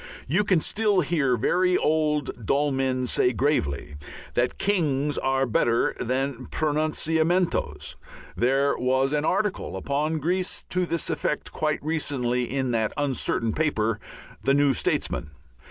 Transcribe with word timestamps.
You 0.27 0.43
can 0.43 0.59
still 0.61 1.01
hear 1.01 1.37
very 1.37 1.77
old 1.77 2.43
dull 2.47 2.71
men 2.71 3.05
say 3.05 3.33
gravely 3.33 3.97
that 4.33 4.57
"kings 4.57 5.19
are 5.19 5.45
better 5.45 5.95
than 5.99 6.47
pronunciamentos"; 6.47 7.97
there 8.35 8.75
was 8.75 9.13
an 9.13 9.25
article 9.25 9.75
upon 9.77 10.17
Greece 10.17 10.63
to 10.69 10.87
this 10.87 11.11
effect 11.11 11.51
quite 11.51 11.83
recently 11.83 12.45
in 12.51 12.71
that 12.71 12.93
uncertain 12.97 13.53
paper 13.53 13.99
The 14.43 14.55
New 14.55 14.73
Statesman. 14.73 15.29